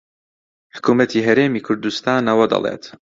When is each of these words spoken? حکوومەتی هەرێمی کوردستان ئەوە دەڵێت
حکوومەتی 0.75 1.25
هەرێمی 1.27 1.65
کوردستان 1.65 2.23
ئەوە 2.29 2.45
دەڵێت 2.53 2.83